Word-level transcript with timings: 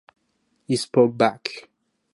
He 0.65 0.77
spoke 0.77 1.15
back. 1.15 1.69